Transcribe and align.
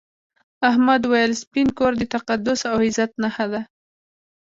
احمد 0.69 1.01
وویل 1.05 1.33
سپین 1.43 1.67
کور 1.77 1.93
د 1.97 2.03
تقدس 2.15 2.59
او 2.69 2.75
عزت 2.85 3.11
نښه 3.23 3.45
ده. 3.51 3.61